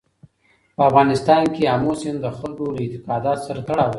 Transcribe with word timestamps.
په 0.75 0.81
افغانستان 0.89 1.41
کې 1.55 1.69
آمو 1.73 1.91
سیند 1.99 2.17
د 2.21 2.27
خلکو 2.37 2.65
له 2.75 2.79
اعتقاداتو 2.83 3.45
سره 3.47 3.59
تړاو 3.67 3.85
لري. 3.85 3.89